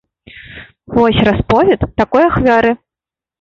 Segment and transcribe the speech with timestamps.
[0.95, 2.71] Вось расповед такой ахвяры.